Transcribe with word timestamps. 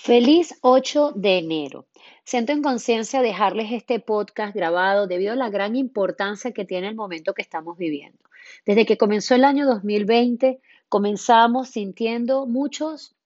Feliz 0.00 0.56
8 0.60 1.12
de 1.16 1.38
enero. 1.38 1.88
Siento 2.22 2.52
en 2.52 2.62
conciencia 2.62 3.20
dejarles 3.20 3.72
este 3.72 3.98
podcast 3.98 4.54
grabado 4.54 5.08
debido 5.08 5.32
a 5.32 5.36
la 5.36 5.50
gran 5.50 5.74
importancia 5.74 6.52
que 6.52 6.64
tiene 6.64 6.86
el 6.86 6.94
momento 6.94 7.34
que 7.34 7.42
estamos 7.42 7.76
viviendo. 7.76 8.20
Desde 8.64 8.86
que 8.86 8.96
comenzó 8.96 9.34
el 9.34 9.44
año 9.44 9.66
2020, 9.66 10.60
comenzamos 10.88 11.70
sintiendo 11.70 12.46
muchos 12.46 13.16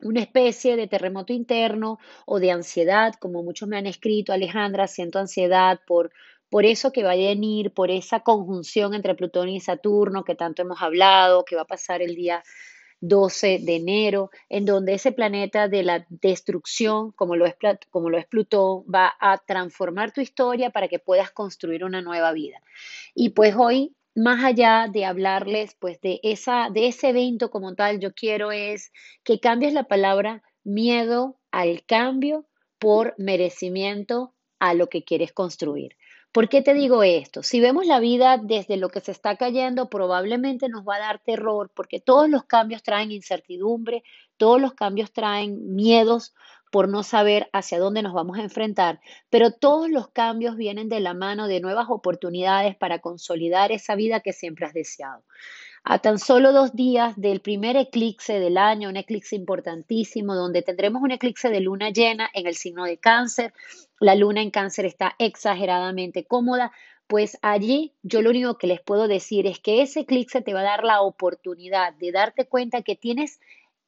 una 0.00 0.20
especie 0.20 0.74
de 0.74 0.88
terremoto 0.88 1.32
interno 1.32 2.00
o 2.26 2.40
de 2.40 2.50
ansiedad, 2.50 3.14
como 3.20 3.44
muchos 3.44 3.68
me 3.68 3.76
han 3.76 3.86
escrito, 3.86 4.32
Alejandra, 4.32 4.88
siento 4.88 5.20
ansiedad 5.20 5.78
por, 5.86 6.10
por 6.48 6.66
eso 6.66 6.90
que 6.90 7.04
va 7.04 7.12
a 7.12 7.16
venir, 7.16 7.72
por 7.72 7.92
esa 7.92 8.18
conjunción 8.20 8.94
entre 8.94 9.14
Plutón 9.14 9.48
y 9.48 9.60
Saturno 9.60 10.24
que 10.24 10.34
tanto 10.34 10.62
hemos 10.62 10.82
hablado, 10.82 11.44
que 11.44 11.54
va 11.54 11.62
a 11.62 11.66
pasar 11.66 12.02
el 12.02 12.16
día 12.16 12.42
12 13.00 13.60
de 13.62 13.76
enero, 13.76 14.30
en 14.48 14.64
donde 14.64 14.94
ese 14.94 15.12
planeta 15.12 15.68
de 15.68 15.82
la 15.82 16.06
destrucción, 16.08 17.12
como 17.12 17.36
lo, 17.36 17.46
es, 17.46 17.56
como 17.90 18.10
lo 18.10 18.18
es 18.18 18.26
Plutón, 18.26 18.84
va 18.92 19.14
a 19.20 19.38
transformar 19.38 20.12
tu 20.12 20.20
historia 20.20 20.70
para 20.70 20.88
que 20.88 20.98
puedas 20.98 21.30
construir 21.30 21.84
una 21.84 22.02
nueva 22.02 22.32
vida. 22.32 22.62
Y 23.14 23.30
pues 23.30 23.54
hoy, 23.56 23.94
más 24.14 24.44
allá 24.44 24.86
de 24.90 25.04
hablarles 25.04 25.74
pues 25.78 26.00
de, 26.00 26.20
esa, 26.22 26.68
de 26.70 26.88
ese 26.88 27.10
evento 27.10 27.50
como 27.50 27.74
tal, 27.74 28.00
yo 28.00 28.12
quiero 28.12 28.52
es 28.52 28.92
que 29.24 29.40
cambies 29.40 29.72
la 29.72 29.84
palabra 29.84 30.42
miedo 30.64 31.38
al 31.50 31.84
cambio 31.84 32.46
por 32.78 33.14
merecimiento 33.18 34.34
a 34.58 34.74
lo 34.74 34.88
que 34.88 35.04
quieres 35.04 35.32
construir. 35.32 35.96
¿Por 36.32 36.48
qué 36.48 36.62
te 36.62 36.74
digo 36.74 37.02
esto? 37.02 37.42
Si 37.42 37.60
vemos 37.60 37.86
la 37.86 37.98
vida 37.98 38.38
desde 38.38 38.76
lo 38.76 38.88
que 38.88 39.00
se 39.00 39.10
está 39.10 39.36
cayendo, 39.36 39.90
probablemente 39.90 40.68
nos 40.68 40.84
va 40.84 40.96
a 40.96 41.00
dar 41.00 41.18
terror, 41.18 41.72
porque 41.74 41.98
todos 41.98 42.30
los 42.30 42.44
cambios 42.44 42.84
traen 42.84 43.10
incertidumbre, 43.10 44.04
todos 44.36 44.60
los 44.60 44.74
cambios 44.74 45.12
traen 45.12 45.74
miedos 45.74 46.32
por 46.70 46.88
no 46.88 47.02
saber 47.02 47.48
hacia 47.52 47.78
dónde 47.78 48.02
nos 48.02 48.14
vamos 48.14 48.38
a 48.38 48.42
enfrentar, 48.42 49.00
pero 49.28 49.50
todos 49.50 49.90
los 49.90 50.08
cambios 50.08 50.56
vienen 50.56 50.88
de 50.88 51.00
la 51.00 51.14
mano 51.14 51.48
de 51.48 51.60
nuevas 51.60 51.86
oportunidades 51.88 52.76
para 52.76 53.00
consolidar 53.00 53.72
esa 53.72 53.94
vida 53.94 54.20
que 54.20 54.32
siempre 54.32 54.66
has 54.66 54.72
deseado 54.72 55.22
a 55.82 55.98
tan 55.98 56.18
solo 56.18 56.52
dos 56.52 56.74
días 56.74 57.14
del 57.16 57.40
primer 57.40 57.76
eclipse 57.76 58.38
del 58.38 58.58
año, 58.58 58.88
un 58.88 58.96
eclipse 58.96 59.34
importantísimo, 59.34 60.34
donde 60.34 60.62
tendremos 60.62 61.02
un 61.02 61.10
eclipse 61.10 61.48
de 61.48 61.60
luna 61.60 61.90
llena 61.90 62.28
en 62.34 62.46
el 62.46 62.54
signo 62.54 62.84
de 62.84 62.98
cáncer. 62.98 63.54
La 63.98 64.14
luna 64.14 64.42
en 64.42 64.50
cáncer 64.50 64.84
está 64.84 65.14
exageradamente 65.18 66.24
cómoda, 66.24 66.72
pues 67.06 67.38
allí 67.42 67.92
yo 68.02 68.22
lo 68.22 68.30
único 68.30 68.56
que 68.56 68.66
les 68.66 68.80
puedo 68.80 69.08
decir 69.08 69.46
es 69.46 69.58
que 69.58 69.82
ese 69.82 70.00
eclipse 70.00 70.42
te 70.42 70.54
va 70.54 70.60
a 70.60 70.64
dar 70.64 70.84
la 70.84 71.00
oportunidad 71.00 71.92
de 71.94 72.12
darte 72.12 72.46
cuenta 72.46 72.82
que 72.82 72.94
tienes 72.94 73.40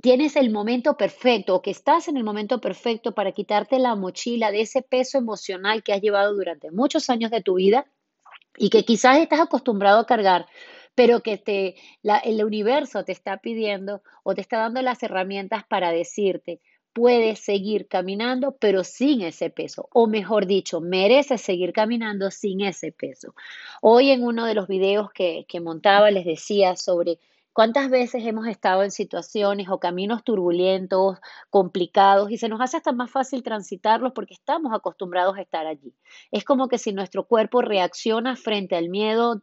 tienes 0.00 0.36
el 0.36 0.50
momento 0.50 0.96
perfecto 0.96 1.54
o 1.54 1.62
que 1.62 1.70
estás 1.70 2.08
en 2.08 2.16
el 2.16 2.24
momento 2.24 2.60
perfecto 2.60 3.14
para 3.14 3.32
quitarte 3.32 3.78
la 3.78 3.94
mochila 3.94 4.50
de 4.50 4.62
ese 4.62 4.82
peso 4.82 5.18
emocional 5.18 5.82
que 5.82 5.92
has 5.92 6.00
llevado 6.00 6.34
durante 6.34 6.70
muchos 6.70 7.10
años 7.10 7.30
de 7.30 7.42
tu 7.42 7.54
vida 7.54 7.86
y 8.56 8.70
que 8.70 8.84
quizás 8.84 9.18
estás 9.18 9.40
acostumbrado 9.40 10.00
a 10.00 10.06
cargar 10.06 10.46
pero 10.94 11.20
que 11.20 11.38
te, 11.38 11.76
el 12.24 12.44
universo 12.44 13.04
te 13.04 13.12
está 13.12 13.38
pidiendo 13.38 14.02
o 14.22 14.34
te 14.34 14.40
está 14.40 14.58
dando 14.58 14.80
las 14.82 15.02
herramientas 15.02 15.64
para 15.64 15.90
decirte, 15.90 16.60
puedes 16.92 17.40
seguir 17.40 17.88
caminando, 17.88 18.56
pero 18.60 18.84
sin 18.84 19.22
ese 19.22 19.50
peso, 19.50 19.88
o 19.92 20.06
mejor 20.06 20.46
dicho, 20.46 20.80
mereces 20.80 21.40
seguir 21.40 21.72
caminando 21.72 22.30
sin 22.30 22.60
ese 22.60 22.92
peso. 22.92 23.34
Hoy 23.82 24.10
en 24.10 24.22
uno 24.22 24.46
de 24.46 24.54
los 24.54 24.68
videos 24.68 25.10
que, 25.12 25.44
que 25.48 25.60
montaba 25.60 26.10
les 26.12 26.24
decía 26.24 26.76
sobre 26.76 27.18
¿Cuántas 27.54 27.88
veces 27.88 28.26
hemos 28.26 28.48
estado 28.48 28.82
en 28.82 28.90
situaciones 28.90 29.68
o 29.70 29.78
caminos 29.78 30.24
turbulentos, 30.24 31.18
complicados, 31.50 32.32
y 32.32 32.36
se 32.36 32.48
nos 32.48 32.60
hace 32.60 32.78
hasta 32.78 32.90
más 32.90 33.12
fácil 33.12 33.44
transitarlos 33.44 34.10
porque 34.12 34.34
estamos 34.34 34.74
acostumbrados 34.74 35.38
a 35.38 35.42
estar 35.42 35.64
allí? 35.64 35.94
Es 36.32 36.42
como 36.42 36.66
que 36.66 36.78
si 36.78 36.92
nuestro 36.92 37.28
cuerpo 37.28 37.62
reacciona 37.62 38.34
frente 38.34 38.74
al 38.74 38.88
miedo, 38.88 39.40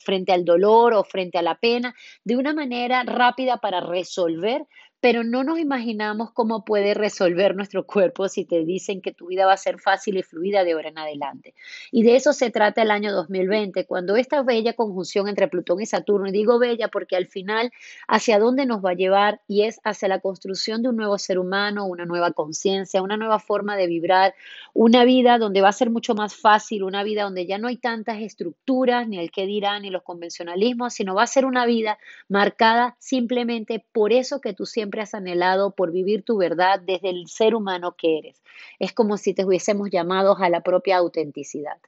frente 0.00 0.32
al 0.32 0.44
dolor 0.44 0.92
o 0.92 1.04
frente 1.04 1.38
a 1.38 1.42
la 1.42 1.54
pena 1.54 1.94
de 2.24 2.36
una 2.36 2.52
manera 2.52 3.04
rápida 3.04 3.58
para 3.58 3.80
resolver 3.80 4.66
pero 5.00 5.24
no 5.24 5.44
nos 5.44 5.58
imaginamos 5.58 6.30
cómo 6.32 6.64
puede 6.64 6.92
resolver 6.92 7.56
nuestro 7.56 7.86
cuerpo 7.86 8.28
si 8.28 8.44
te 8.44 8.64
dicen 8.64 9.00
que 9.00 9.12
tu 9.12 9.28
vida 9.28 9.46
va 9.46 9.54
a 9.54 9.56
ser 9.56 9.78
fácil 9.78 10.18
y 10.18 10.22
fluida 10.22 10.62
de 10.62 10.72
ahora 10.72 10.90
en 10.90 10.98
adelante. 10.98 11.54
Y 11.90 12.02
de 12.02 12.16
eso 12.16 12.34
se 12.34 12.50
trata 12.50 12.82
el 12.82 12.90
año 12.90 13.10
2020, 13.12 13.86
cuando 13.86 14.16
esta 14.16 14.42
bella 14.42 14.74
conjunción 14.74 15.26
entre 15.28 15.48
Plutón 15.48 15.80
y 15.80 15.86
Saturno, 15.86 16.28
y 16.28 16.32
digo 16.32 16.58
bella 16.58 16.88
porque 16.88 17.16
al 17.16 17.28
final 17.28 17.72
hacia 18.08 18.38
dónde 18.38 18.66
nos 18.66 18.84
va 18.84 18.90
a 18.90 18.94
llevar 18.94 19.40
y 19.48 19.62
es 19.62 19.80
hacia 19.84 20.08
la 20.08 20.20
construcción 20.20 20.82
de 20.82 20.90
un 20.90 20.96
nuevo 20.96 21.16
ser 21.18 21.38
humano, 21.38 21.86
una 21.86 22.04
nueva 22.04 22.32
conciencia, 22.32 23.00
una 23.00 23.16
nueva 23.16 23.38
forma 23.38 23.76
de 23.76 23.86
vibrar, 23.86 24.34
una 24.74 25.04
vida 25.04 25.38
donde 25.38 25.62
va 25.62 25.70
a 25.70 25.72
ser 25.72 25.88
mucho 25.88 26.14
más 26.14 26.34
fácil, 26.34 26.82
una 26.82 27.02
vida 27.04 27.22
donde 27.22 27.46
ya 27.46 27.56
no 27.56 27.68
hay 27.68 27.78
tantas 27.78 28.20
estructuras, 28.20 29.08
ni 29.08 29.18
el 29.18 29.30
qué 29.30 29.46
dirán, 29.46 29.82
ni 29.82 29.90
los 29.90 30.02
convencionalismos, 30.02 30.92
sino 30.92 31.14
va 31.14 31.22
a 31.22 31.26
ser 31.26 31.46
una 31.46 31.64
vida 31.64 31.98
marcada 32.28 32.96
simplemente 32.98 33.84
por 33.92 34.12
eso 34.12 34.40
que 34.40 34.52
tú 34.52 34.66
siempre 34.66 34.89
has 34.98 35.14
anhelado 35.14 35.70
por 35.70 35.92
vivir 35.92 36.22
tu 36.24 36.36
verdad 36.36 36.80
desde 36.80 37.10
el 37.10 37.28
ser 37.28 37.54
humano 37.54 37.94
que 37.96 38.18
eres. 38.18 38.42
Es 38.78 38.92
como 38.92 39.16
si 39.16 39.34
te 39.34 39.44
hubiésemos 39.44 39.90
llamado 39.90 40.36
a 40.36 40.48
la 40.48 40.62
propia 40.62 40.96
autenticidad. 40.96 41.78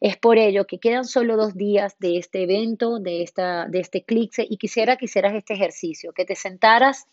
Es 0.00 0.16
por 0.16 0.38
ello 0.38 0.66
que 0.66 0.78
quedan 0.78 1.04
solo 1.04 1.36
dos 1.36 1.54
días 1.54 1.98
de 1.98 2.18
este 2.18 2.42
evento, 2.42 2.98
de, 2.98 3.22
esta, 3.22 3.66
de 3.66 3.80
este 3.80 3.98
eclipse, 3.98 4.46
y 4.48 4.56
quisiera 4.56 4.96
que 4.96 5.04
hicieras 5.04 5.34
este 5.34 5.54
ejercicio, 5.54 6.12
que 6.12 6.24
te 6.24 6.36
sentaras 6.36 7.06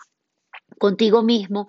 contigo 0.79 1.23
mismo 1.23 1.67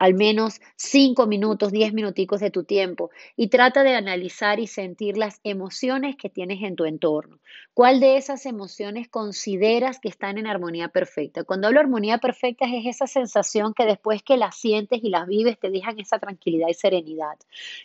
al 0.00 0.14
menos 0.14 0.60
cinco 0.76 1.26
minutos, 1.26 1.72
diez 1.72 1.92
minuticos 1.92 2.40
de 2.40 2.50
tu 2.50 2.64
tiempo 2.64 3.10
y 3.36 3.48
trata 3.48 3.82
de 3.82 3.94
analizar 3.94 4.58
y 4.58 4.66
sentir 4.66 5.18
las 5.18 5.40
emociones 5.44 6.16
que 6.16 6.30
tienes 6.30 6.62
en 6.62 6.74
tu 6.74 6.86
entorno. 6.86 7.38
¿Cuál 7.74 8.00
de 8.00 8.16
esas 8.16 8.46
emociones 8.46 9.08
consideras 9.10 10.00
que 10.00 10.08
están 10.08 10.38
en 10.38 10.46
armonía 10.46 10.88
perfecta? 10.88 11.44
Cuando 11.44 11.66
hablo 11.66 11.80
de 11.80 11.84
armonía 11.84 12.16
perfecta 12.16 12.64
es 12.64 12.86
esa 12.86 13.06
sensación 13.06 13.74
que 13.74 13.84
después 13.84 14.22
que 14.22 14.38
las 14.38 14.56
sientes 14.56 15.00
y 15.04 15.10
las 15.10 15.26
vives 15.26 15.58
te 15.60 15.70
dejan 15.70 16.00
esa 16.00 16.18
tranquilidad 16.18 16.68
y 16.68 16.74
serenidad. 16.74 17.36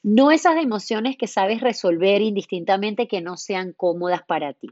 No 0.01 0.31
esas 0.31 0.55
emociones 0.55 1.17
que 1.17 1.27
sabes 1.27 1.59
resolver 1.59 2.21
indistintamente 2.21 3.09
que 3.09 3.19
no 3.19 3.35
sean 3.35 3.73
cómodas 3.73 4.23
para 4.23 4.53
ti. 4.53 4.69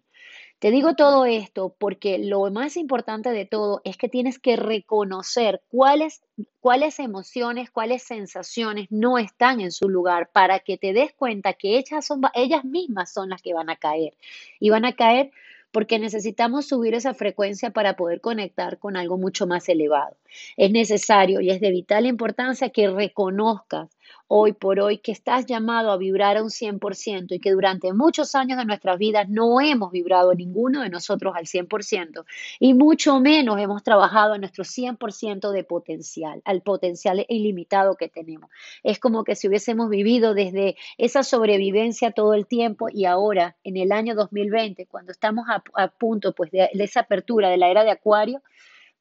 Te 0.60 0.72
digo 0.72 0.96
todo 0.96 1.26
esto 1.26 1.76
porque 1.78 2.18
lo 2.18 2.50
más 2.50 2.78
importante 2.78 3.32
de 3.32 3.46
todo 3.46 3.82
es 3.84 3.98
que 3.98 4.08
tienes 4.08 4.40
que 4.40 4.56
reconocer 4.56 5.62
cuáles, 5.70 6.24
cuáles 6.62 7.00
emociones, 7.00 7.70
cuáles 7.70 8.04
sensaciones 8.04 8.88
no 8.90 9.18
están 9.18 9.60
en 9.60 9.72
su 9.74 9.90
lugar 9.90 10.30
para 10.32 10.60
que 10.60 10.78
te 10.78 10.94
des 10.94 11.12
cuenta 11.14 11.54
que 11.54 11.78
ellas, 11.78 12.06
son, 12.06 12.22
ellas 12.34 12.64
mismas 12.64 13.12
son 13.12 13.30
las 13.30 13.42
que 13.42 13.54
van 13.54 13.70
a 13.70 13.76
caer. 13.76 14.14
Y 14.60 14.70
van 14.70 14.86
a 14.86 14.94
caer 14.94 15.32
porque 15.74 15.98
necesitamos 15.98 16.68
subir 16.68 16.94
esa 16.94 17.16
frecuencia 17.16 17.72
para 17.72 17.96
poder 17.96 18.22
conectar 18.22 18.78
con 18.78 18.96
algo 18.96 19.18
mucho 19.18 19.48
más 19.48 19.68
elevado. 19.68 20.16
Es 20.56 20.72
necesario 20.72 21.42
y 21.42 21.50
es 21.50 21.60
de 21.60 21.72
vital 21.72 22.06
importancia 22.06 22.70
que 22.70 22.90
reconozcas 22.90 23.90
hoy 24.28 24.54
por 24.54 24.80
hoy 24.80 24.98
que 24.98 25.12
estás 25.12 25.46
llamado 25.46 25.92
a 25.92 25.98
vibrar 25.98 26.38
a 26.38 26.44
un 26.44 26.50
100% 26.50 27.36
y 27.36 27.40
que 27.40 27.52
durante 27.52 27.94
muchos 27.94 28.36
años 28.36 28.58
de 28.58 28.66
nuestras 28.66 28.98
vidas 28.98 29.30
no 29.30 29.62
hemos 29.62 29.92
vibrado 29.92 30.34
ninguno 30.34 30.82
de 30.82 30.90
nosotros 30.90 31.36
al 31.36 31.46
100% 31.46 32.26
y 32.60 32.74
mucho 32.74 33.20
menos 33.20 33.60
hemos 33.60 33.84
trabajado 33.84 34.36
en 34.36 34.42
nuestro 34.42 34.64
100% 34.64 35.52
de 35.52 35.64
potencial, 35.64 36.42
al 36.46 36.62
potencial 36.62 37.26
ilimitado 37.30 37.96
que 37.96 38.10
tenemos. 38.10 38.50
Es 38.84 39.00
como 39.00 39.24
que 39.24 39.36
si 39.36 39.48
hubiésemos 39.48 39.90
vivido 39.90 40.34
desde 40.34 40.78
esa 40.98 41.24
sobrevivencia 41.24 42.12
todo 42.12 42.34
el 42.34 42.48
tiempo 42.48 42.88
y 42.90 43.06
ahora 43.06 43.56
en 43.64 43.78
el 43.78 43.92
año 43.92 44.16
2020, 44.16 44.88
cuando 44.88 45.12
estamos 45.12 45.46
a, 45.48 45.88
punto 45.90 46.34
pues 46.34 46.52
de 46.52 46.70
esa 46.74 47.02
apertura 47.02 47.50
de 47.50 47.58
la 47.58 47.70
era 47.70 47.84
de 47.84 47.92
Acuario, 47.92 48.42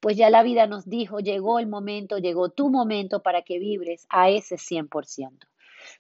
pues 0.03 0.17
ya 0.17 0.31
la 0.31 0.43
vida 0.43 0.67
nos 0.67 0.89
dijo, 0.89 1.21
llegó 1.21 1.61
el 1.61 1.69
momento, 1.69 2.19
llegó 2.19 2.49
tu 2.49 2.71
momento 2.71 3.23
para 3.23 3.43
que 3.43 3.61
vibres 3.61 4.05
a 4.11 4.31
ese 4.31 4.57
100%. 4.57 5.47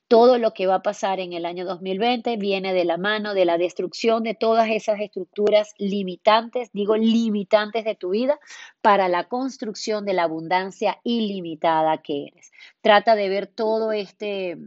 Todo 0.09 0.39
lo 0.39 0.53
que 0.53 0.67
va 0.67 0.77
a 0.77 0.83
pasar 0.83 1.21
en 1.21 1.33
el 1.33 1.47
año 1.47 1.65
2020 1.65 2.37
viene 2.37 2.75
de 2.75 2.85
la 2.85 2.97
mano 2.97 3.33
de 3.33 3.45
la 3.45 3.59
destrucción 3.59 4.25
de 4.25 4.35
todas 4.35 4.69
esas 4.71 4.99
estructuras 4.99 5.73
limitantes, 5.79 6.71
digo 6.73 6.97
limitantes 6.97 7.85
de 7.85 7.95
tu 7.95 8.11
vida, 8.11 8.41
para 8.81 9.09
la 9.09 9.29
construcción 9.29 10.05
de 10.05 10.15
la 10.15 10.25
abundancia 10.25 10.99
ilimitada 11.05 11.99
que 11.99 12.27
eres. 12.27 12.51
Trata 12.81 13.15
de 13.15 13.29
ver 13.29 13.47
todo 13.47 13.93
este, 13.93 14.59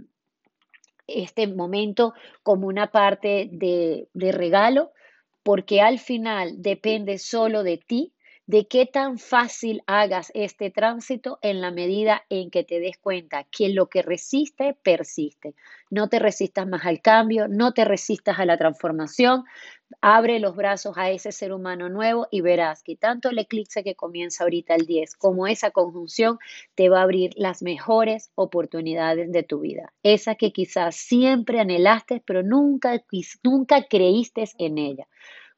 este 1.08 1.48
momento 1.48 2.14
como 2.42 2.68
una 2.68 2.90
parte 2.90 3.50
de, 3.52 4.08
de 4.14 4.32
regalo, 4.32 4.94
porque 5.44 5.82
al 5.82 6.00
final 6.00 6.62
depende 6.62 7.18
solo 7.18 7.62
de 7.64 7.78
ti 7.78 8.14
de 8.48 8.68
qué 8.68 8.86
tan 8.86 9.18
fácil 9.18 9.82
hagas 9.88 10.32
este 10.36 10.70
tránsito 10.70 11.40
en 11.42 11.62
la 11.62 11.72
medida 11.72 12.24
en 12.30 12.52
que 12.52 12.64
te 12.64 12.80
des 12.80 12.98
cuenta 12.98 13.44
que 13.46 13.70
lo 13.70 13.88
que 13.88 14.04
resiste, 14.04 14.76
persiste. 14.84 15.56
No 15.90 16.10
te 16.10 16.20
resistas 16.20 16.68
más 16.68 16.86
al 16.86 17.02
cambio, 17.02 17.48
no 17.48 17.74
te 17.74 17.86
resistas 17.86 18.38
a 18.40 18.46
la 18.46 18.58
transformación, 18.58 19.46
abre 20.02 20.40
los 20.40 20.56
brazos 20.56 20.96
a 20.98 21.10
ese 21.10 21.32
ser 21.32 21.54
humano 21.54 21.90
nuevo 21.90 22.28
y 22.30 22.42
verás 22.42 22.84
que 22.84 22.96
tanto 22.96 23.30
el 23.30 23.40
eclipse 23.40 23.84
que 23.84 23.96
comienza 23.96 24.44
ahorita 24.44 24.76
el 24.76 24.86
10 24.86 25.16
como 25.16 25.48
esa 25.48 25.72
conjunción 25.72 26.38
te 26.76 26.90
va 26.90 27.00
a 27.00 27.04
abrir 27.04 27.32
las 27.36 27.64
mejores 27.64 28.32
oportunidades 28.36 29.32
de 29.32 29.42
tu 29.44 29.62
vida. 29.62 29.92
Esa 30.04 30.36
que 30.36 30.52
quizás 30.52 30.96
siempre 30.96 31.60
anhelaste, 31.60 32.22
pero 32.26 32.44
nunca, 32.44 33.04
nunca 33.44 33.84
creíste 33.90 34.44
en 34.60 34.78
ella. 34.78 35.08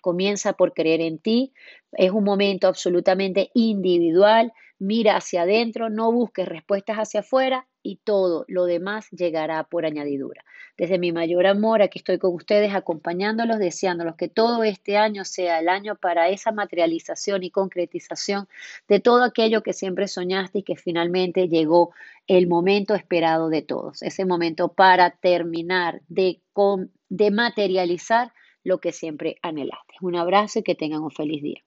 Comienza 0.01 0.53
por 0.53 0.73
creer 0.73 1.01
en 1.01 1.19
ti. 1.19 1.53
Es 1.93 2.11
un 2.11 2.23
momento 2.23 2.67
absolutamente 2.67 3.49
individual. 3.53 4.53
Mira 4.79 5.15
hacia 5.15 5.41
adentro, 5.41 5.89
no 5.89 6.11
busques 6.11 6.47
respuestas 6.47 6.97
hacia 6.97 7.21
afuera 7.21 7.67
y 7.87 7.95
todo 8.03 8.43
lo 8.47 8.65
demás 8.65 9.09
llegará 9.11 9.63
por 9.63 9.85
añadidura. 9.85 10.43
Desde 10.77 10.99
mi 10.99 11.11
mayor 11.11 11.47
amor, 11.47 11.81
aquí 11.81 11.99
estoy 11.99 12.19
con 12.19 12.35
ustedes 12.35 12.75
acompañándolos, 12.75 13.59
deseándolos 13.59 14.15
que 14.15 14.27
todo 14.27 14.63
este 14.63 14.97
año 14.97 15.23
sea 15.23 15.59
el 15.59 15.69
año 15.69 15.95
para 15.95 16.29
esa 16.29 16.51
materialización 16.51 17.43
y 17.43 17.49
concretización 17.49 18.47
de 18.89 18.99
todo 18.99 19.23
aquello 19.23 19.63
que 19.63 19.73
siempre 19.73 20.07
soñaste 20.07 20.59
y 20.59 20.63
que 20.63 20.75
finalmente 20.75 21.47
llegó 21.47 21.91
el 22.27 22.47
momento 22.47 22.93
esperado 22.93 23.49
de 23.49 23.61
todos, 23.61 24.01
ese 24.03 24.25
momento 24.25 24.67
para 24.73 25.11
terminar 25.11 26.01
de, 26.09 26.41
de 27.09 27.31
materializar 27.31 28.33
lo 28.67 28.79
que 28.79 28.91
siempre 28.91 29.37
anhelaste. 29.41 29.95
Un 30.01 30.17
abrazo 30.17 30.59
y 30.59 30.63
que 30.63 30.75
tengan 30.75 31.01
un 31.01 31.11
feliz 31.11 31.41
día. 31.41 31.63